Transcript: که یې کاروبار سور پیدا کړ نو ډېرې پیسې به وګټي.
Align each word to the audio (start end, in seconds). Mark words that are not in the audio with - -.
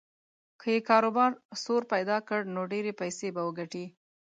که 0.59 0.67
یې 0.75 0.79
کاروبار 0.89 1.31
سور 1.63 1.81
پیدا 1.93 2.17
کړ 2.27 2.39
نو 2.55 2.61
ډېرې 2.71 2.91
پیسې 3.01 3.27
به 3.35 3.41
وګټي. 3.47 3.85